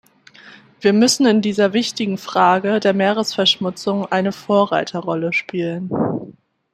Wir 0.79 0.93
müssen 0.93 1.27
in 1.27 1.43
dieser 1.43 1.73
wichtigen 1.73 2.17
Frage 2.17 2.79
der 2.79 2.95
Meeresverschmutzung 2.95 4.07
eine 4.11 4.31
Vorreiterrolle 4.31 5.31
spielen. 5.31 5.91